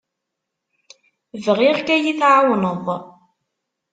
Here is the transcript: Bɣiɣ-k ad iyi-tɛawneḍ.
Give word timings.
Bɣiɣ-k 1.45 1.87
ad 1.95 1.99
iyi-tɛawneḍ. 2.01 2.87